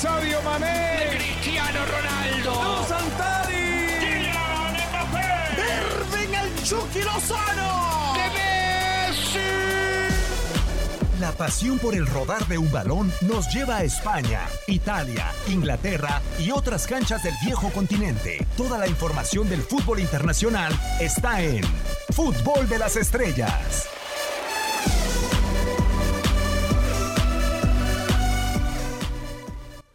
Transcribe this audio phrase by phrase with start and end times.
[0.00, 9.40] Sadio Mané, Cristiano Ronaldo, Santari, Kylian Mbappé, Irving el Chucky Lozano, Messi.
[11.18, 16.52] La pasión por el rodar de un balón nos lleva a España, Italia, Inglaterra y
[16.52, 18.46] otras canchas del viejo continente.
[18.56, 21.64] Toda la información del fútbol internacional está en
[22.10, 23.87] Fútbol de las Estrellas.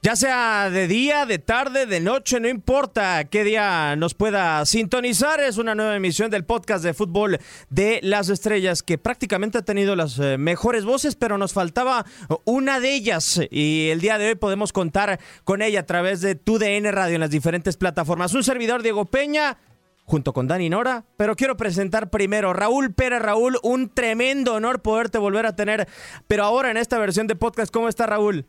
[0.06, 5.40] Ya sea de día, de tarde, de noche, no importa qué día nos pueda sintonizar,
[5.40, 9.96] es una nueva emisión del podcast de fútbol de las estrellas que prácticamente ha tenido
[9.96, 12.06] las eh, mejores voces, pero nos faltaba
[12.44, 16.36] una de ellas y el día de hoy podemos contar con ella a través de
[16.36, 18.34] TUDN Radio en las diferentes plataformas.
[18.34, 19.58] Un servidor Diego Peña,
[20.04, 23.22] junto con Dani Nora, pero quiero presentar primero Raúl Pérez.
[23.22, 25.88] Raúl, un tremendo honor poderte volver a tener,
[26.28, 28.46] pero ahora en esta versión de podcast, ¿cómo está Raúl?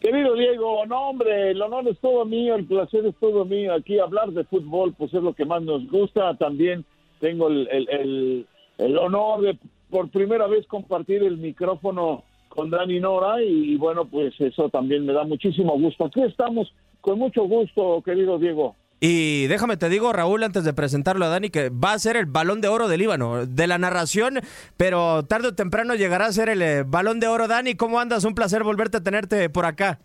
[0.00, 3.74] Querido Diego, no hombre, el honor es todo mío, el placer es todo mío.
[3.74, 6.34] Aquí hablar de fútbol, pues es lo que más nos gusta.
[6.38, 6.86] También
[7.20, 8.46] tengo el,
[8.78, 9.58] honor de
[9.90, 15.12] por primera vez compartir el micrófono con Dani Nora y, bueno, pues eso también me
[15.12, 16.06] da muchísimo gusto.
[16.06, 16.72] Aquí estamos
[17.02, 18.76] con mucho gusto, querido Diego.
[19.00, 22.26] Y déjame te digo, Raúl, antes de presentarlo a Dani, que va a ser el
[22.26, 24.40] balón de oro del Líbano, de la narración,
[24.76, 27.48] pero tarde o temprano llegará a ser el eh, balón de oro.
[27.48, 28.24] Dani, ¿cómo andas?
[28.24, 30.00] Un placer volverte a tenerte por acá.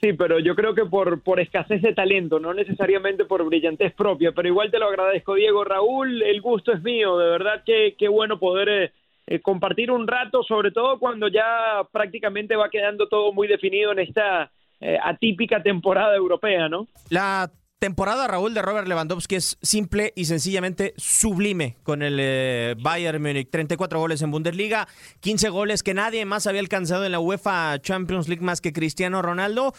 [0.00, 4.32] Sí, pero yo creo que por, por escasez de talento, no necesariamente por brillantez propia,
[4.32, 5.64] pero igual te lo agradezco, Diego.
[5.64, 8.92] Raúl, el gusto es mío, de verdad que qué bueno poder eh,
[9.26, 14.00] eh, compartir un rato, sobre todo cuando ya prácticamente va quedando todo muy definido en
[14.00, 14.50] esta
[14.80, 16.86] eh, atípica temporada europea, ¿no?
[17.08, 23.22] La temporada, Raúl, de Robert Lewandowski es simple y sencillamente sublime con el eh, Bayern
[23.22, 23.50] Múnich.
[23.50, 24.88] 34 goles en Bundesliga,
[25.20, 29.22] 15 goles que nadie más había alcanzado en la UEFA Champions League más que Cristiano
[29.22, 29.74] Ronaldo.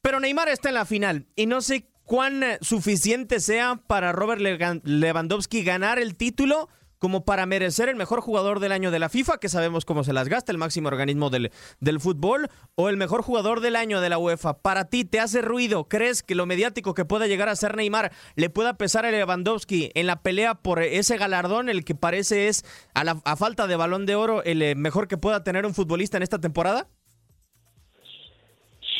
[0.00, 4.40] Pero Neymar está en la final y no sé cuán eh, suficiente sea para Robert
[4.84, 6.68] Lewandowski ganar el título
[7.02, 10.12] como para merecer el mejor jugador del año de la FIFA, que sabemos cómo se
[10.12, 12.46] las gasta el máximo organismo del, del fútbol,
[12.76, 14.62] o el mejor jugador del año de la UEFA.
[14.62, 15.88] Para ti, ¿te hace ruido?
[15.88, 19.90] ¿Crees que lo mediático que pueda llegar a ser Neymar le pueda pesar a Lewandowski
[19.96, 22.64] en la pelea por ese galardón, el que parece es,
[22.94, 25.74] a, la, a falta de balón de oro, el eh, mejor que pueda tener un
[25.74, 26.86] futbolista en esta temporada?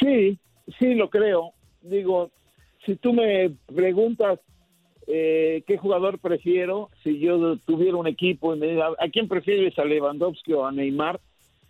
[0.00, 0.40] Sí,
[0.81, 1.52] sí lo creo.
[1.82, 2.32] Digo,
[2.84, 4.40] si tú me preguntas
[5.06, 9.84] eh, qué jugador prefiero, si yo tuviera un equipo y me ¿a quién prefieres a
[9.84, 11.20] Lewandowski o a Neymar?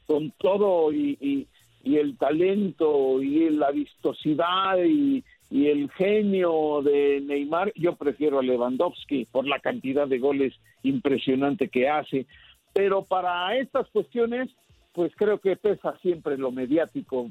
[0.06, 1.46] Con todo y,
[1.84, 9.26] el talento y la vistosidad y, y el genio de Neymar, yo prefiero a Lewandowski
[9.30, 12.26] por la cantidad de goles impresionante que hace.
[12.72, 14.50] Pero para estas cuestiones,
[14.92, 17.30] pues creo que pesa siempre lo mediático,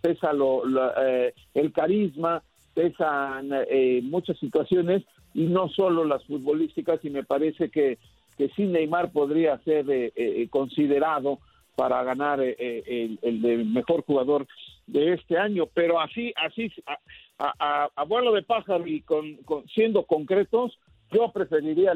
[0.00, 0.62] pesa lo,
[1.02, 2.42] eh, el carisma,
[2.74, 7.98] pesan eh, muchas situaciones y no solo las futbolísticas y me parece que,
[8.36, 11.38] que sí Neymar podría ser eh, eh, considerado
[11.76, 14.46] para ganar el, el, mejor jugador
[14.86, 16.70] de este año, pero así, así,
[17.38, 19.38] a, a, vuelo de pájaro y con,
[19.74, 20.78] siendo concretos,
[21.10, 21.92] yo preferiría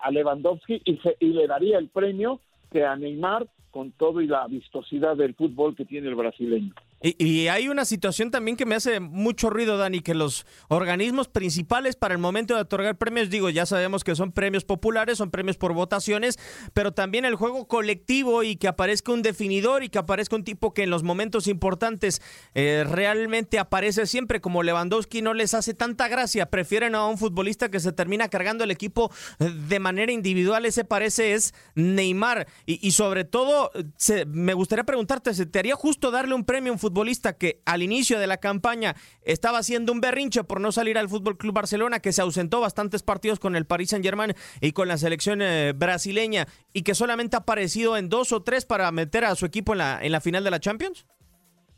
[0.00, 2.40] a Lewandowski y, y le daría el premio
[2.72, 6.74] que a Neymar con todo y la vistosidad del fútbol que tiene el brasileño.
[7.02, 11.96] Y, hay una situación también que me hace mucho ruido, Dani, que los organismos principales
[11.96, 15.56] para el momento de otorgar premios, digo, ya sabemos que son premios populares, son premios
[15.56, 16.38] por votaciones,
[16.74, 20.72] pero también el juego colectivo y que aparezca un definidor y que aparezca un tipo
[20.74, 22.22] que en los momentos importantes
[22.54, 27.68] eh, realmente aparece siempre, como Lewandowski no les hace tanta gracia, prefieren a un futbolista
[27.68, 29.10] que se termina cargando el equipo
[29.40, 32.46] eh, de manera individual, ese parece es Neymar.
[32.64, 36.74] Y, sobre todo, se, me gustaría preguntarte, ¿se te haría justo darle un premio a
[36.74, 36.91] un futbolista?
[36.92, 38.94] Futbolista que al inicio de la campaña
[39.24, 43.02] estaba haciendo un berrinche por no salir al Fútbol Club Barcelona, que se ausentó bastantes
[43.02, 47.40] partidos con el Paris Saint-Germain y con la selección eh, brasileña y que solamente ha
[47.40, 50.44] aparecido en dos o tres para meter a su equipo en la, en la final
[50.44, 51.06] de la Champions?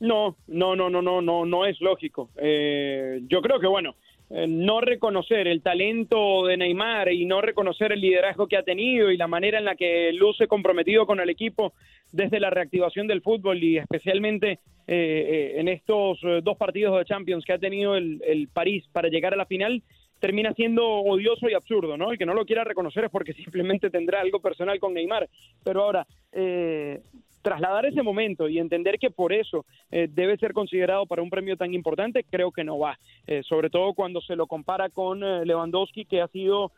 [0.00, 2.30] No, no, no, no, no, no, no es lógico.
[2.36, 3.94] Eh, yo creo que bueno,
[4.30, 9.16] no reconocer el talento de Neymar y no reconocer el liderazgo que ha tenido y
[9.16, 11.72] la manera en la que luce comprometido con el equipo
[12.10, 17.44] desde la reactivación del fútbol y especialmente eh, eh, en estos dos partidos de Champions
[17.44, 19.82] que ha tenido el, el, París para llegar a la final,
[20.20, 22.10] termina siendo odioso y absurdo, ¿no?
[22.10, 25.28] El que no lo quiera reconocer es porque simplemente tendrá algo personal con Neymar.
[25.62, 27.00] Pero ahora, eh,
[27.44, 31.58] trasladar ese momento y entender que por eso eh, debe ser considerado para un premio
[31.58, 32.98] tan importante, creo que no va.
[33.26, 36.72] Eh, sobre todo cuando se lo compara con eh, Lewandowski, que ha sido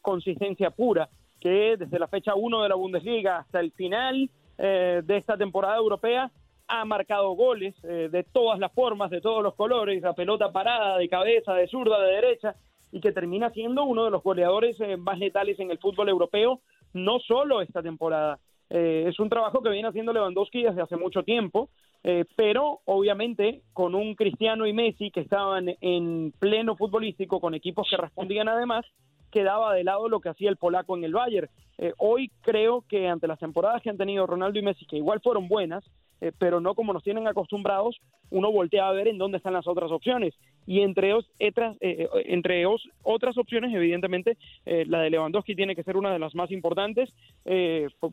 [0.00, 5.36] consistencia pura, que desde la fecha 1 de la Bundesliga hasta el final de esta
[5.36, 6.30] temporada europea
[6.68, 11.06] ha marcado goles de todas las formas, de todos los colores, a pelota parada, de
[11.10, 12.54] cabeza, de zurda, de derecha,
[12.92, 16.62] y que termina siendo uno de los goleadores más letales en el fútbol europeo,
[16.94, 18.38] no solo esta temporada,
[18.70, 21.70] eh, es un trabajo que viene haciendo Lewandowski desde hace mucho tiempo,
[22.04, 27.88] eh, pero obviamente con un Cristiano y Messi que estaban en pleno futbolístico, con equipos
[27.90, 28.84] que respondían además,
[29.30, 31.48] quedaba de lado lo que hacía el polaco en el Bayern.
[31.78, 35.20] Eh, hoy creo que ante las temporadas que han tenido Ronaldo y Messi, que igual
[35.20, 35.84] fueron buenas,
[36.20, 37.96] eh, pero no como nos tienen acostumbrados,
[38.30, 40.34] uno voltea a ver en dónde están las otras opciones.
[40.70, 44.36] Y entre, otras, eh, entre otras opciones, evidentemente,
[44.66, 47.08] la de Lewandowski tiene que ser una de las más importantes,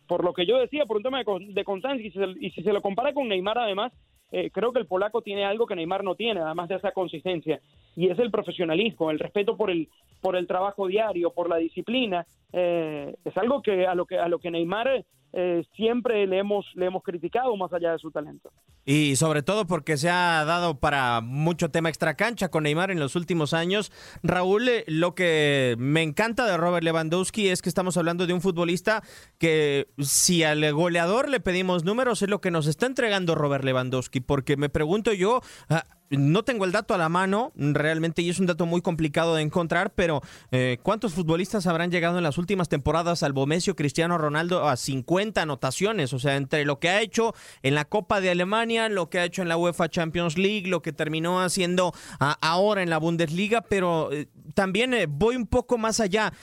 [0.08, 2.08] por, lo que yo decía, por un tema de, de constancia,
[2.40, 3.92] y si se lo compara con Neymar además,
[4.32, 7.62] eh, creo que el polaco tiene algo que Neymar no tiene, además de esa consistencia,
[7.96, 9.88] y es el profesionalismo, el respeto por el,
[10.22, 12.26] por el trabajo diario, por la disciplina.
[12.52, 16.66] Eh, es algo que a lo que a lo que Neymar eh, siempre le hemos,
[16.76, 18.52] le hemos criticado más allá de su talento.
[18.86, 23.16] Y sobre todo porque se ha dado para mucho tema extracancha con Neymar en los
[23.16, 23.92] últimos años.
[24.22, 28.42] Raúl, eh, lo que me encanta de Robert Lewandowski es que estamos hablando de un
[28.42, 29.04] futbolista
[29.40, 34.22] que si al goleador le pedimos números es lo que nos está entregando Robert Lewandowski,
[34.22, 38.40] porque me pregunto yo, ah, no tengo el dato a la mano realmente y es
[38.40, 40.22] un dato muy complicado de encontrar, pero
[40.52, 45.42] eh, ¿cuántos futbolistas habrán llegado en las últimas temporadas al Bomesio Cristiano Ronaldo a 50
[45.42, 46.14] anotaciones?
[46.14, 49.26] O sea, entre lo que ha hecho en la Copa de Alemania, lo que ha
[49.26, 54.12] hecho en la UEFA Champions League, lo que terminó haciendo ahora en la Bundesliga, pero
[54.12, 56.34] eh, también eh, voy un poco más allá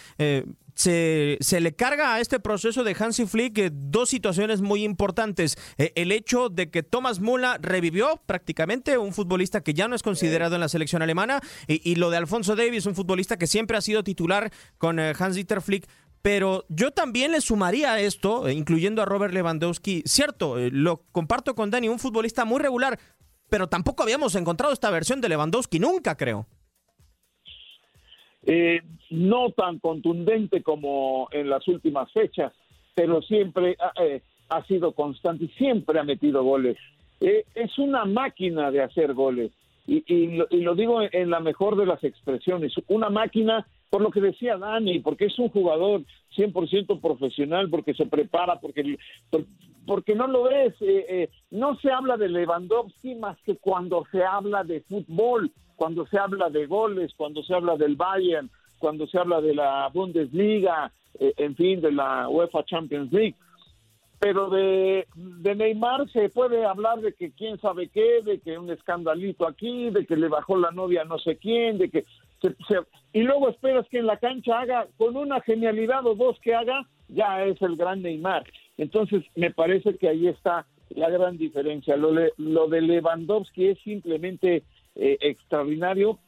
[0.75, 5.57] se, se, le carga a este proceso de Hansi Flick eh, dos situaciones muy importantes.
[5.79, 10.03] Eh, el hecho de que Thomas Müller revivió prácticamente, un futbolista que ya no es
[10.03, 13.81] considerado en la selección alemana, y, lo de Alfonso Davis, un futbolista que siempre ha
[13.81, 15.89] sido titular con eh, Hans-Dieter Flick.
[16.23, 21.71] Pero yo también le sumaría a esto, incluyendo a Robert Lewandowski, cierto, lo comparto con
[21.71, 22.99] Dani, un futbolista muy regular,
[23.51, 26.47] pero tampoco habíamos encontrado esta versión de Lewandowski nunca, creo.
[28.45, 28.81] Eh,
[29.11, 32.53] no tan contundente como en las últimas fechas,
[32.95, 36.77] pero siempre eh, ha sido constante y siempre ha metido goles.
[37.21, 39.53] Eh, es una máquina de hacer goles.
[39.87, 44.57] Y, lo, digo en la mejor de las expresiones, una máquina, por lo que decía
[44.57, 46.03] Dani, porque es un jugador
[46.37, 48.97] 100% profesional, porque se prepara, porque,
[49.85, 50.75] porque no lo es.
[51.51, 56.51] no se habla de Lewandowski más que cuando se habla de fútbol cuando se habla
[56.51, 61.55] de goles, cuando se habla del Bayern, cuando se habla de la Bundesliga, eh, en
[61.55, 63.37] fin, de la UEFA Champions League.
[64.19, 68.71] Pero de, de, Neymar se puede hablar de que quién sabe qué, de que un
[68.71, 72.05] escandalito aquí, de que le bajó la novia a no sé quién, de que
[73.13, 76.87] y luego esperas que en la cancha haga con una genialidad o dos que haga,
[77.09, 78.45] ya es el gran Neymar.
[78.79, 81.97] Entonces, me parece que ahí está la gran diferencia.
[81.97, 86.19] Lo, lo de Lewandowski es simplemente eh, extraordinario,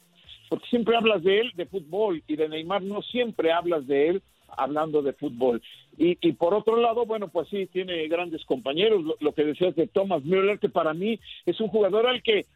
[0.49, 4.23] porque siempre hablas de él, de fútbol, y de Neymar no siempre hablas de él
[4.57, 5.63] hablando de fútbol.
[5.97, 9.87] Y, y por otro lado, bueno, pues sí, tiene grandes compañeros, lo, que decías de
[9.87, 12.47] Thomas Müller, que para mí es un jugador al que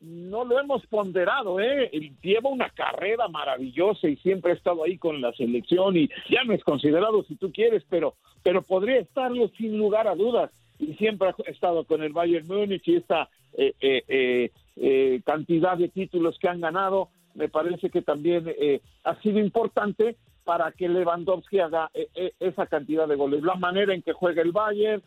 [0.00, 1.90] no lo hemos ponderado, ¿eh?
[2.22, 6.54] Lleva una carrera maravillosa y siempre ha estado ahí con la selección y ya no
[6.54, 10.50] es considerado si tú quieres, pero, pero podría estarlo sin lugar a dudas.
[10.78, 13.28] Y siempre ha estado con el Bayern Múnich y esta
[15.24, 18.52] cantidad de títulos que han ganado, me parece que también
[19.04, 21.90] ha sido importante para que Lewandowski haga
[22.38, 23.42] esa cantidad de goles.
[23.42, 25.02] La manera en que juega el Bayern,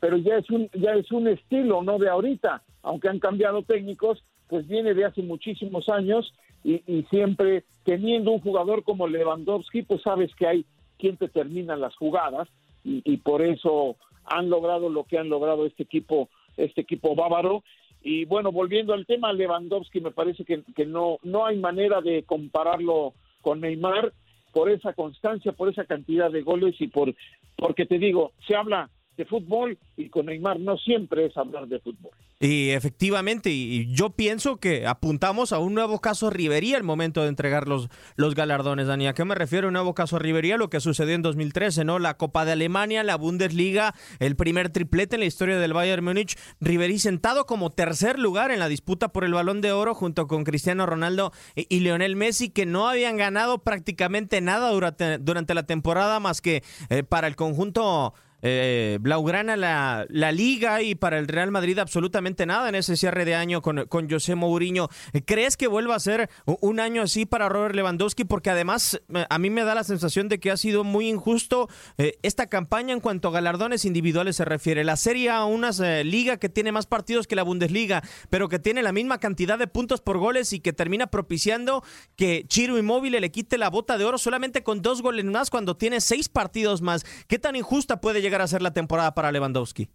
[0.00, 4.22] pero ya es un ya es un estilo, no de ahorita, aunque han cambiado técnicos,
[4.48, 10.34] pues viene de hace muchísimos años y, siempre teniendo un jugador como Lewandowski, pues sabes
[10.34, 10.66] que hay
[10.98, 12.48] quien te termina las jugadas
[12.84, 17.62] y por eso han logrado lo que han logrado este equipo este equipo bávaro.
[18.02, 22.22] Y bueno, volviendo al tema Lewandowski, me parece que, que no, no hay manera de
[22.22, 24.12] compararlo con Neymar
[24.52, 27.14] por esa constancia, por esa cantidad de goles y por
[27.56, 31.80] porque te digo, se habla de fútbol y con Neymar no siempre es hablar de
[31.80, 32.12] fútbol.
[32.38, 37.28] Y efectivamente, y yo pienso que apuntamos a un nuevo caso Rivería al momento de
[37.28, 39.06] entregar los, los galardones, Dani.
[39.06, 40.58] ¿A qué me refiero un nuevo caso Rivería?
[40.58, 41.98] Lo que sucedió en 2013, ¿no?
[41.98, 46.36] La Copa de Alemania, la Bundesliga, el primer triplete en la historia del Bayern Múnich.
[46.60, 50.44] Riverí sentado como tercer lugar en la disputa por el Balón de Oro junto con
[50.44, 56.20] Cristiano Ronaldo y, Lionel Messi, que no habían ganado prácticamente nada durante, durante la temporada
[56.20, 58.12] más que eh, para el conjunto
[58.42, 63.24] eh, Blaugrana la, la, liga y para el Real Madrid absolutamente nada en ese cierre
[63.24, 64.88] de año con, con José Mourinho.
[65.24, 68.24] ¿Crees que vuelva a ser un año así para Robert Lewandowski?
[68.24, 71.68] Porque además eh, a mí me da la sensación de que ha sido muy injusto
[71.98, 74.84] eh, esta campaña en cuanto a galardones individuales se refiere.
[74.84, 78.58] La Serie A, una eh, liga que tiene más partidos que la Bundesliga, pero que
[78.58, 81.82] tiene la misma cantidad de puntos por goles y que termina propiciando
[82.16, 85.76] que Chiro Inmóvil le quite la bota de oro solamente con dos goles más cuando
[85.76, 87.04] tiene seis partidos más.
[87.28, 89.88] ¿Qué tan injusta puede llegar a ser la temporada para Lewandowski?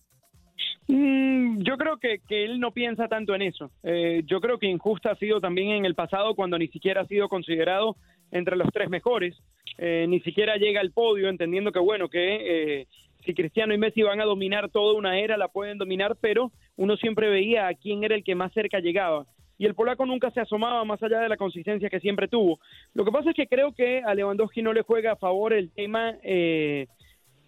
[0.87, 3.71] Mm, yo creo que, que, él no piensa tanto en eso.
[3.83, 7.07] Eh, yo creo que injusta ha sido también en el pasado cuando ni siquiera ha
[7.07, 7.95] sido considerado
[8.31, 9.35] entre los tres mejores,
[9.77, 12.87] eh, ni siquiera llega al podio entendiendo que bueno, que eh,
[13.25, 16.97] si Cristiano y Messi van a dominar toda una era, la pueden dominar, pero uno
[16.97, 19.25] siempre veía a quién era el que más cerca llegaba.
[19.57, 22.59] Y el polaco nunca se asomaba más allá de la consistencia que siempre tuvo.
[22.95, 25.71] Lo que pasa es que creo que a Lewandowski no le juega a favor el
[25.71, 26.87] tema eh,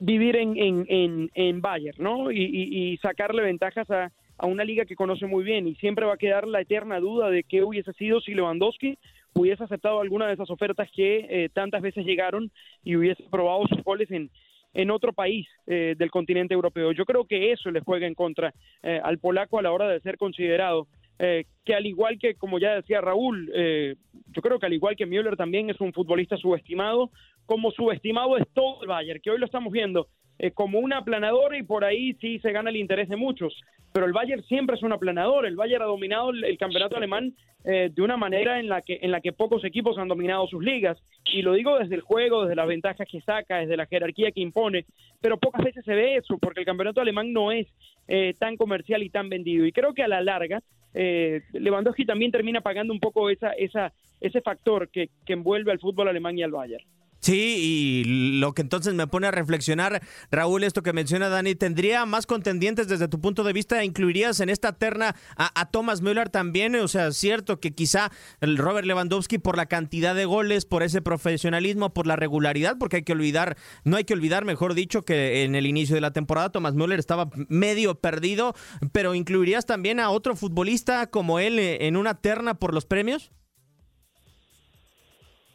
[0.05, 2.29] vivir en, en, en, Bayern, ¿no?
[2.29, 6.17] Y, sacarle ventajas a, a, una liga que conoce muy bien y siempre va a
[6.17, 8.97] quedar la eterna duda de qué hubiese sido si Lewandowski
[9.33, 12.51] hubiese aceptado alguna de esas ofertas que eh, tantas veces llegaron
[12.83, 14.29] y hubiese probado sus goles en,
[14.73, 16.91] en otro país eh, del continente europeo.
[16.91, 20.01] Yo creo que eso le juega en contra eh, al polaco a la hora de
[20.01, 20.87] ser considerado.
[21.17, 25.37] Que al igual que, como ya decía Raúl, yo creo que al igual que Müller
[25.37, 27.11] también es un futbolista subestimado,
[27.45, 30.07] como subestimado es todo el Bayern, que hoy lo estamos viendo
[30.39, 33.53] eh, como un aplanador y por ahí sí se gana el interés de muchos.
[33.93, 35.45] Pero el Bayern siempre es un aplanador.
[35.45, 39.11] El Bayern ha dominado el, campeonato alemán eh, de una manera en la, que, en
[39.11, 40.97] la que pocos equipos han dominado sus ligas.
[41.31, 44.41] Y lo digo desde el juego, desde las ventajas que saca, desde la jerarquía que
[44.41, 44.85] impone.
[45.21, 47.67] Pero pocas veces se ve eso, porque el campeonato alemán no es
[48.07, 49.67] eh, tan comercial y tan vendido.
[49.67, 50.63] Y creo que a la larga,
[50.93, 56.07] Lewandowski también termina pagando un poco esa, esa, ese factor que, que envuelve al fútbol
[56.07, 56.83] alemán y al Bayern.
[57.23, 62.05] Sí, y lo que entonces me pone a reflexionar, Raúl, esto que menciona Dani, ¿tendría
[62.05, 63.81] más contendientes desde tu punto de vista?
[63.85, 66.75] ¿Incluirías en esta terna a, Thomas Müller también?
[66.75, 68.11] O sea, cierto que quizá
[68.41, 72.97] el Robert Lewandowski por la cantidad de goles, por ese profesionalismo, por la regularidad, porque
[72.97, 76.11] hay que olvidar, no hay que olvidar, mejor dicho, que en el inicio de la
[76.11, 78.53] temporada Thomas Müller estaba medio perdido,
[78.91, 83.31] pero ¿incluirías también a otro futbolista como él en una terna por los premios?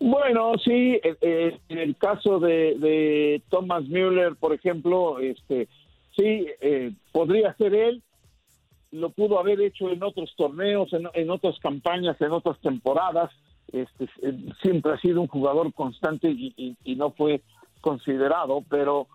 [0.00, 5.68] Bueno, sí, eh, eh, en el caso de, Thomas Müller, por ejemplo, este,
[6.16, 8.02] sí, eh, podría ser él,
[8.92, 13.30] lo pudo haber hecho en otros torneos, en, otras campañas, en otras temporadas,
[13.72, 14.08] este,
[14.62, 17.42] siempre ha sido un jugador constante y, no fue
[17.80, 19.08] considerado, pero,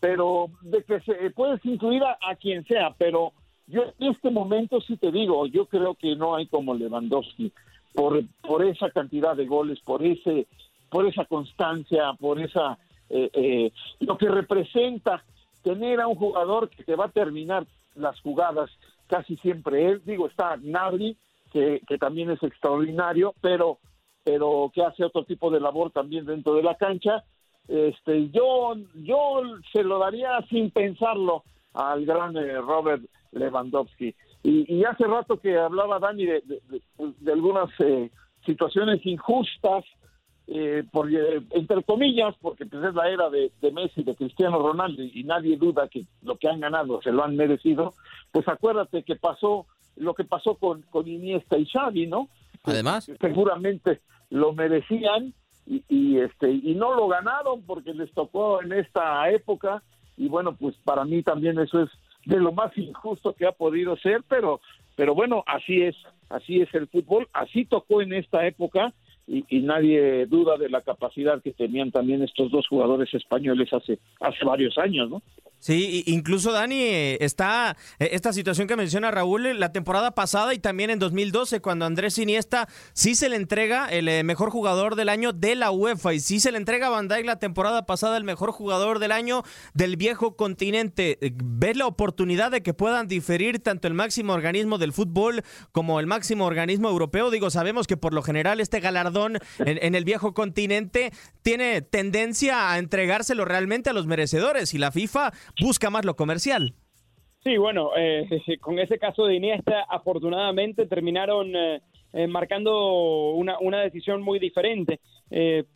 [0.00, 3.32] pero de que se puedes incluir a, a quien sea, pero
[3.66, 7.52] yo en este momento sí te digo, yo creo que no hay como Lewandowski
[7.96, 10.46] por, por esa cantidad de goles, por ese,
[10.90, 15.24] por esa constancia, por esa eh, eh, lo que representa
[15.62, 18.70] tener a un jugador que te va a terminar las jugadas
[19.06, 20.02] casi siempre él.
[20.04, 21.16] Digo, está Nabri,
[21.50, 23.78] que, que también es extraordinario, pero,
[24.22, 27.24] pero que hace otro tipo de labor también dentro de la cancha.
[27.66, 29.40] este, yo, yo
[29.72, 34.14] se lo daría sin pensarlo al gran eh, Robert Lewandowski.
[34.48, 36.40] Y, hace rato que hablaba Dani de,
[37.20, 38.12] de, algunas eh,
[38.44, 39.84] situaciones injustas,
[40.46, 40.84] eh,
[41.50, 45.88] entre comillas, porque pues es la era de, Messi, de Cristiano Ronaldo, y nadie duda
[45.88, 47.94] que lo que han ganado se lo han merecido,
[48.30, 52.28] pues acuérdate que pasó lo que pasó con, con Iniesta y Xavi, ¿no?
[52.62, 53.10] Además.
[53.20, 54.00] seguramente
[54.30, 55.34] lo merecían
[55.66, 59.82] y, y, este y no lo ganaron porque les tocó en esta época
[60.16, 61.90] y bueno pues para mí también eso es
[62.26, 64.60] de lo más injusto que ha podido ser pero
[64.96, 65.96] pero bueno así es
[66.28, 68.92] así es el fútbol así tocó en esta época
[69.28, 73.98] y, y, nadie duda de la capacidad que tenían también estos dos jugadores españoles hace
[74.20, 75.22] hace varios años no
[75.66, 76.80] Sí, incluso Dani,
[77.18, 81.86] está eh, esta situación que menciona Raúl la temporada pasada y también en 2012, cuando
[81.86, 86.14] Andrés Iniesta sí se le entrega el eh, mejor jugador del año de la UEFA
[86.14, 89.10] y sí se le entrega a Van Dijk la temporada pasada el mejor jugador del
[89.10, 89.42] año
[89.74, 91.18] del viejo continente.
[91.20, 95.42] Eh, ¿Ves la oportunidad de que puedan diferir tanto el máximo organismo del fútbol
[95.72, 97.32] como el máximo organismo europeo?
[97.32, 101.10] Digo, sabemos que por lo general este galardón en, en el viejo continente
[101.42, 106.74] tiene tendencia a entregárselo realmente a los merecedores y la FIFA busca más lo comercial.
[107.46, 108.26] Sí, bueno, eh,
[108.60, 111.80] con ese caso de Iniesta, afortunadamente terminaron eh,
[112.12, 114.98] eh, marcando una, una, decisión muy diferente,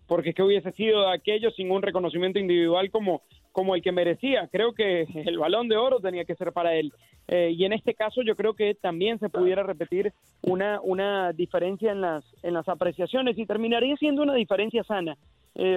[0.08, 3.22] porque que hubiese sido aquello sin un reconocimiento individual como,
[3.52, 4.48] como el que merecía.
[4.50, 6.92] Creo que el balón de oro tenía que ser para él.
[7.28, 12.00] y en este caso yo creo que también se pudiera repetir una, una diferencia en
[12.00, 15.16] las, en las apreciaciones y terminaría siendo una diferencia sana,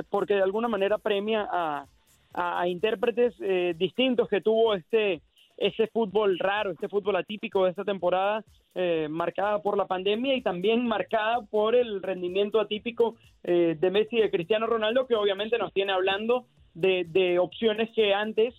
[0.10, 1.86] porque de alguna manera premia a
[2.34, 5.22] a, intérpretes eh, distintos que tuvo este
[5.56, 10.42] ese fútbol raro, este fútbol atípico de esta temporada, eh, marcada por la pandemia y
[10.42, 15.60] también marcada por el rendimiento atípico eh, de Messi y de Cristiano Ronaldo, que obviamente
[15.60, 18.56] nos tiene hablando de, de opciones que antes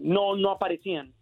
[0.00, 1.12] no, no aparecían.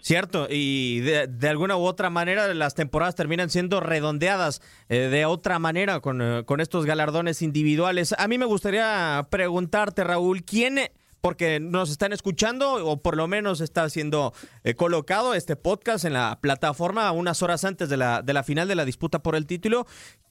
[0.00, 5.58] Cierto, y de, alguna u otra manera las temporadas terminan siendo redondeadas eh, de otra
[5.58, 8.14] manera con, eh, con, estos galardones individuales.
[8.16, 10.78] A mí me gustaría preguntarte, Raúl, ¿quién,
[11.20, 14.32] porque nos están escuchando o por lo menos está siendo
[14.62, 18.68] eh, colocado este podcast en la plataforma unas horas antes de la, de la final
[18.68, 19.86] de la disputa por el título,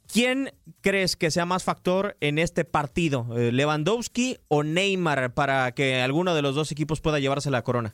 [0.09, 3.27] ¿Quién crees que sea más factor en este partido?
[3.29, 7.93] ¿Lewandowski o Neymar para que alguno de los dos equipos pueda llevarse la corona?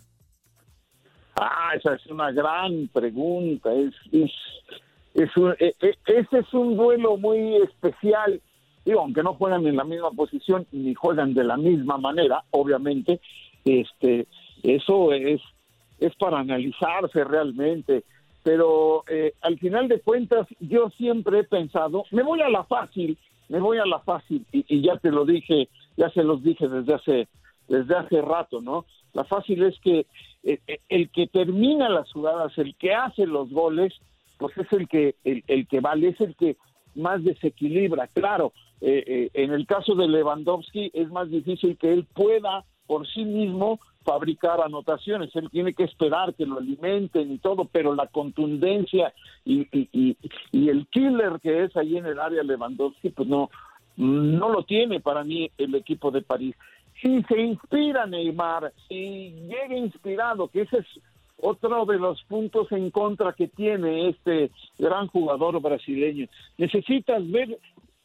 [1.35, 3.73] Ah, esa es una gran pregunta.
[3.73, 4.31] Es, es,
[5.13, 8.41] es un, e, e, es un duelo muy especial.
[8.85, 13.19] Digo, aunque no juegan en la misma posición ni juegan de la misma manera, obviamente,
[13.63, 14.27] este,
[14.61, 15.41] eso es,
[15.99, 18.03] es para analizarse realmente.
[18.43, 23.17] Pero eh, al final de cuentas, yo siempre he pensado, me voy a la fácil,
[23.47, 26.67] me voy a la fácil, y, y ya te lo dije, ya se los dije
[26.67, 27.27] desde hace,
[27.69, 28.85] desde hace rato, ¿no?
[29.13, 30.05] La fácil es que
[30.43, 33.93] eh, eh, el, que termina las jugadas, el que hace los goles,
[34.37, 36.57] pues es el que, el, que vale, es el que
[36.95, 38.07] más desequilibra.
[38.07, 43.23] Claro, eh, en el caso de Lewandowski es más difícil que él pueda por sí
[43.23, 45.33] mismo fabricar anotaciones.
[45.35, 49.13] Él tiene que esperar que lo alimenten y todo, pero la contundencia
[49.45, 49.67] y,
[50.51, 53.49] el killer que es ahí en el área Lewandowski, pues no,
[53.95, 56.55] no lo tiene para mí el equipo de París
[57.03, 60.85] si se inspira Neymar, si llega inspirado, que ese es
[61.37, 66.27] otro de los puntos en contra que tiene este gran jugador brasileño.
[66.57, 67.59] Necesitas ver,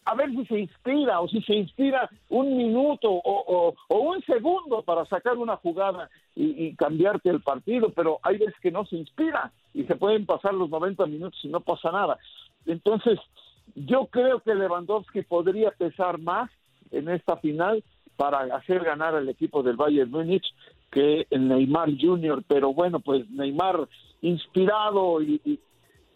[0.05, 5.07] a ver si se inspira o si se inspira un minuto o, un segundo para
[5.07, 9.53] sacar una jugada y, y, cambiarte el partido, pero hay veces que no se inspira
[9.75, 12.19] y se pueden pasar los 90 minutos y no pasa nada.
[12.67, 13.21] Entonces,
[13.77, 16.51] yo creo que Lewandowski podría pesar más
[16.91, 17.85] en esta final
[18.19, 20.45] para hacer ganar al equipo del Bayern Múnich
[20.91, 23.89] que el Neymar Jr., pero bueno, pues Neymar
[24.23, 25.61] inspirado y,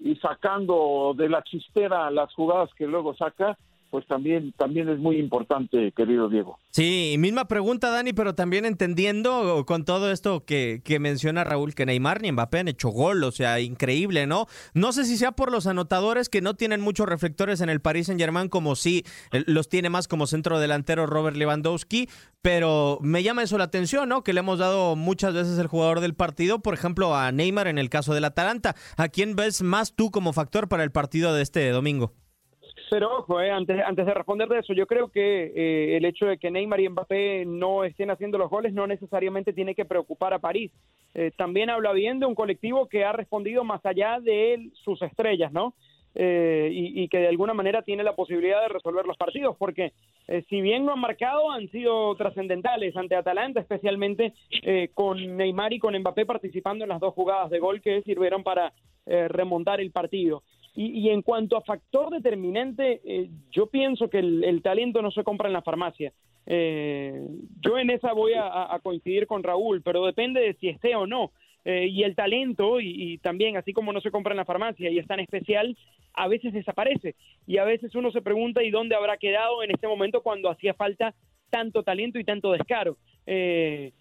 [0.01, 3.57] y sacando de la chistera las jugadas que luego saca,
[3.93, 6.59] pues también, también es muy importante, querido Diego.
[6.71, 11.85] Sí, misma pregunta, Dani, pero también entendiendo con todo esto que, que, menciona Raúl, que
[11.85, 14.47] Neymar ni Mbappé han hecho gol, o sea, increíble, ¿no?
[14.73, 18.07] No sé si sea por los anotadores que no tienen muchos reflectores en el Paris
[18.07, 22.09] Saint Germain, como si eh, los tiene más como centro delantero Robert Lewandowski,
[22.41, 24.25] pero me llama eso la atención, ¿no?
[24.25, 27.77] Que le hemos dado muchas veces el jugador del partido, por ejemplo, a Neymar en
[27.77, 28.75] el caso del Atalanta.
[28.97, 32.15] ¿A quién ves más tú como factor para el partido de este domingo?
[32.93, 36.27] Pero ojo, eh, antes, antes de responder de eso, yo creo que eh, el hecho
[36.27, 40.35] de que Neymar y Mbappé no estén haciendo los goles no necesariamente tiene que preocupar
[40.35, 40.71] a París.
[41.15, 45.51] Eh, también habla bien de un colectivo que ha respondido más allá de sus estrellas,
[45.55, 45.73] ¿no?
[46.15, 49.95] eh, y, que de alguna manera tiene la posibilidad de resolver los partidos, porque
[50.29, 54.35] eh, si bien no han marcado, han sido trascendentales ante Atalanta, especialmente
[54.93, 58.75] con Neymar y con Mbappé participando en las dos jugadas de gol que sirvieron para
[59.07, 60.43] remontar el partido.
[60.75, 65.53] Y, en cuanto a factor determinante, yo pienso que el, talento no se compra en
[65.53, 66.13] la farmacia.
[66.47, 71.31] yo en esa voy a coincidir con Raúl, pero depende de si esté o no.
[71.65, 74.99] Eh, y el talento, y, también así como no se compra en la farmacia y
[74.99, 75.77] es tan especial,
[76.15, 77.15] a veces desaparece.
[77.47, 80.75] Y a veces uno se pregunta, ¿y dónde habrá quedado en este momento cuando hacía
[80.75, 81.15] falta
[81.51, 82.97] tanto talento y tanto descaro?
[83.27, 83.93] Eh,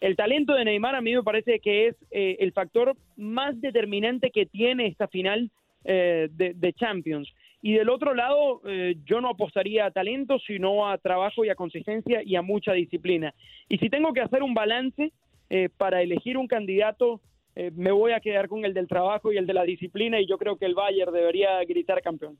[0.00, 4.30] el talento de Neymar a mí me parece que es eh, el factor más determinante
[4.30, 5.50] que tiene esta final
[5.84, 7.32] de, de, Champions.
[7.62, 8.62] Y del otro lado,
[9.04, 13.34] yo no apostaría a talento, sino a trabajo y a consistencia y a mucha disciplina.
[13.68, 15.12] Y si tengo que hacer un balance,
[15.50, 17.20] eh, para elegir un candidato,
[17.56, 20.26] eh, me voy a quedar con el del trabajo y el de la disciplina y
[20.26, 22.36] yo creo que el Bayern debería gritar campeón.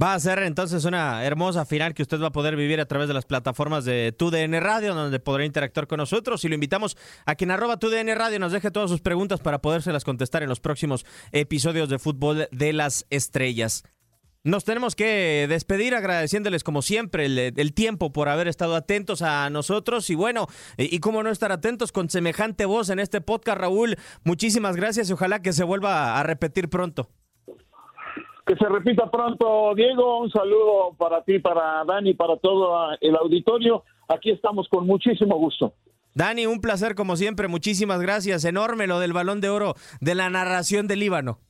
[0.00, 3.08] Va a ser entonces una hermosa final que usted va a poder vivir a través
[3.08, 6.44] de las plataformas de TUDN Radio, donde podrá interactuar con nosotros.
[6.44, 10.04] Y lo invitamos a quien arroba TUDN Radio nos deje todas sus preguntas para podérselas
[10.04, 13.82] contestar en los próximos episodios de Fútbol de las Estrellas.
[14.44, 20.10] Nos tenemos que despedir agradeciéndoles como siempre el, tiempo por haber estado atentos a nosotros
[20.10, 23.96] y bueno, y, cómo no estar atentos con semejante voz en este podcast, Raúl.
[24.22, 27.10] Muchísimas gracias y ojalá que se vuelva a repetir pronto.
[28.48, 30.20] Que se repita pronto, Diego.
[30.20, 33.84] Un saludo para ti, para Dani, para todo el auditorio.
[34.08, 35.74] Aquí estamos con muchísimo gusto.
[36.14, 37.46] Dani, un placer como siempre.
[37.46, 38.46] Muchísimas gracias.
[38.46, 41.40] Enorme lo del balón de oro de la narración del Líbano.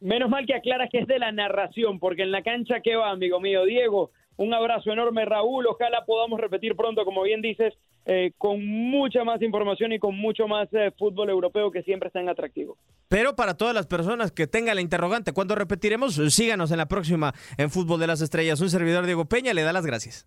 [0.00, 3.10] Menos mal que aclaras que es de la narración, porque en la cancha, ¿qué va,
[3.10, 3.64] amigo mío?
[3.64, 5.66] Diego, un abrazo enorme, Raúl.
[5.66, 7.74] Ojalá podamos repetir pronto, como bien dices,
[8.06, 12.12] eh, con mucha más información y con mucho más eh, fútbol europeo que siempre es
[12.12, 12.78] tan atractivo.
[13.08, 16.14] Pero para todas las personas que tengan la interrogante, ¿cuándo repetiremos?
[16.32, 18.60] Síganos en la próxima en Fútbol de las Estrellas.
[18.60, 20.26] Un servidor Diego Peña le da las gracias.